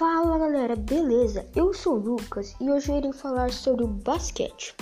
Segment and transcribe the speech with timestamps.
[0.00, 1.46] Fala galera, beleza?
[1.54, 4.74] Eu sou o Lucas e hoje irei falar sobre o basquete.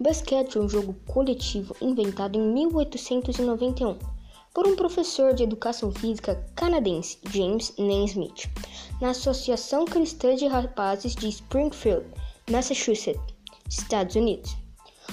[0.00, 3.98] O basquete é um jogo coletivo inventado em 1891
[4.54, 8.48] por um professor de educação física canadense, James Naismith,
[9.02, 12.06] na Associação Cristã de Rapazes de Springfield,
[12.50, 13.20] Massachusetts,
[13.68, 14.56] Estados Unidos.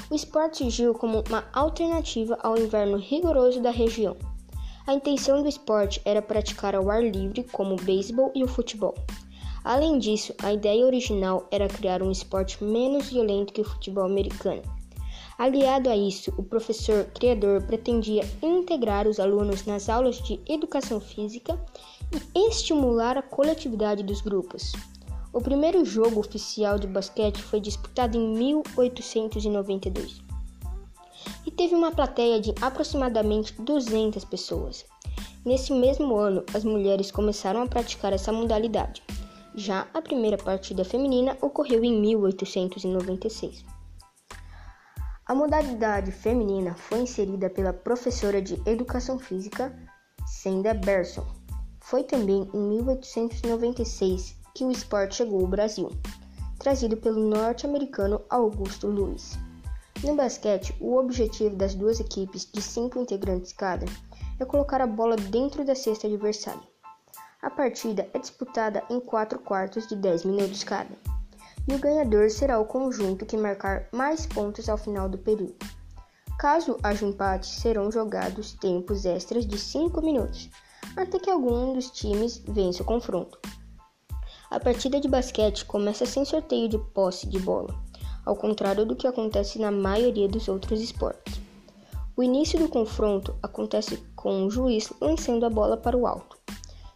[0.10, 4.16] O esporte surgiu como uma alternativa ao inverno rigoroso da região.
[4.88, 8.96] A intenção do esporte era praticar ao ar livre, como o beisebol e o futebol.
[9.64, 14.62] Além disso, a ideia original era criar um esporte menos violento que o futebol americano.
[15.38, 21.60] Aliado a isso, o professor criador pretendia integrar os alunos nas aulas de educação física
[22.36, 24.72] e estimular a coletividade dos grupos.
[25.34, 30.22] O primeiro jogo oficial de basquete foi disputado em 1892
[31.46, 34.86] e teve uma plateia de aproximadamente 200 pessoas.
[35.46, 39.02] Nesse mesmo ano, as mulheres começaram a praticar essa modalidade.
[39.54, 43.66] Já a primeira partida feminina ocorreu em 1896.
[45.26, 49.78] A modalidade feminina foi inserida pela professora de educação física
[50.26, 51.26] Senda Berson.
[51.82, 55.90] Foi também em 1896 que o esporte chegou ao Brasil,
[56.58, 59.38] trazido pelo norte-americano Augusto Luiz.
[60.04, 63.86] No basquete, o objetivo das duas equipes de cinco integrantes cada
[64.40, 66.71] é colocar a bola dentro da cesta adversária.
[67.42, 70.96] A partida é disputada em 4 quartos de 10 minutos cada,
[71.68, 75.56] e o ganhador será o conjunto que marcar mais pontos ao final do período.
[76.38, 80.52] Caso haja empate, serão jogados tempos extras de 5 minutos,
[80.96, 83.40] até que algum dos times vença o confronto.
[84.52, 87.74] A partida de basquete começa sem sorteio de posse de bola,
[88.24, 91.42] ao contrário do que acontece na maioria dos outros esportes.
[92.16, 96.41] O início do confronto acontece com o juiz lançando a bola para o alto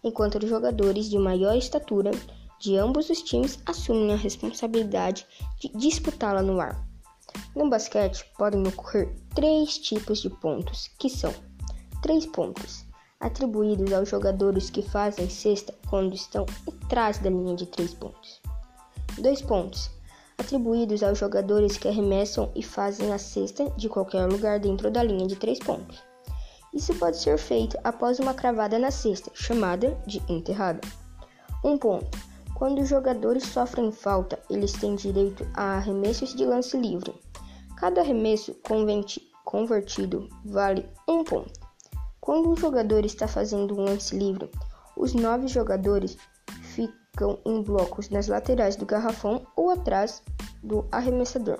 [0.05, 2.11] enquanto os jogadores de maior estatura
[2.59, 5.25] de ambos os times assumem a responsabilidade
[5.59, 6.88] de disputá-la no ar.
[7.55, 11.33] No basquete, podem ocorrer três tipos de pontos, que são
[12.01, 12.85] três pontos,
[13.19, 16.45] atribuídos aos jogadores que fazem cesta quando estão
[16.85, 18.39] atrás da linha de três pontos.
[19.17, 19.89] Dois pontos,
[20.38, 25.25] atribuídos aos jogadores que arremessam e fazem a cesta de qualquer lugar dentro da linha
[25.25, 26.14] de três pontos.
[26.75, 30.81] Isso pode ser feito após uma cravada na cesta, chamada de enterrada.
[31.63, 32.06] Um ponto.
[32.53, 37.13] Quando os jogadores sofrem falta, eles têm direito a arremessos de lance livre.
[37.78, 38.56] Cada arremesso
[39.46, 41.59] convertido vale um ponto.
[42.19, 44.52] Quando um jogador está fazendo um lance livre,
[44.97, 46.18] os nove jogadores
[46.62, 50.22] ficam em blocos nas laterais do garrafão ou atrás
[50.62, 51.59] do arremessador.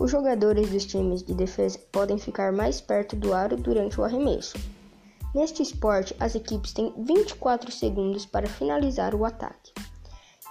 [0.00, 4.56] Os jogadores dos times de defesa podem ficar mais perto do aro durante o arremesso.
[5.34, 9.72] Neste esporte, as equipes têm 24 segundos para finalizar o ataque.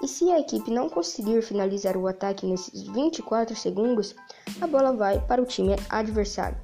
[0.04, 4.14] E se a equipe não conseguir finalizar o ataque nesses 24 segundos,
[4.60, 6.58] a bola vai para o time adversário.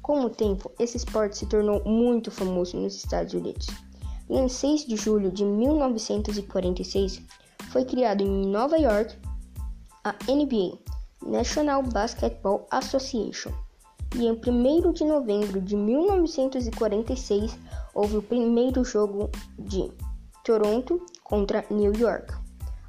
[0.00, 3.66] Com o tempo, esse esporte se tornou muito famoso nos Estados Unidos.
[4.30, 7.20] E em 6 de julho de 1946,
[7.70, 9.14] foi criado em Nova York
[10.02, 10.78] a NBA,
[11.22, 13.52] National Basketball Association.
[14.14, 17.58] E em 1 de novembro de 1946
[17.94, 19.90] houve o primeiro jogo de
[20.44, 22.32] Toronto contra New York.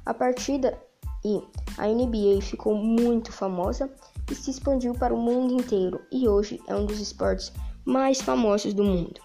[0.06, 0.78] A partida
[1.24, 1.42] e
[1.76, 3.90] a NBA ficou muito famosa
[4.30, 7.52] e se expandiu para o mundo inteiro e hoje é um dos esportes
[7.84, 9.20] mais famosos do mundo.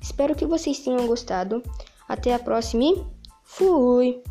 [0.00, 1.62] Espero que vocês tenham gostado.
[2.08, 3.04] Até a próxima e
[3.42, 4.22] fui!